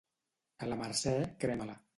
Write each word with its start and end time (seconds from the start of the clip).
A 0.65 0.69
la 0.71 0.79
Mercè, 0.81 1.15
crema-la. 1.45 1.81